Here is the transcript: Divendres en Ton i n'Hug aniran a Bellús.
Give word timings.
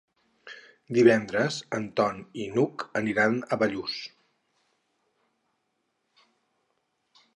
Divendres 0.97 1.59
en 1.79 1.85
Ton 1.99 2.23
i 2.43 2.47
n'Hug 2.55 2.85
aniran 3.01 3.37
a 3.37 3.59
Bellús. 3.65 3.99